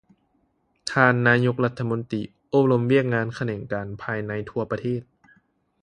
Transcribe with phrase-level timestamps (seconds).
[0.91, 5.01] ທ່ານນາຍົກລັດຖະມົນຕີ ໂອ້ລົມວຽກງານຂະແໜງການພາຍໃນທົ່ວປະເທດ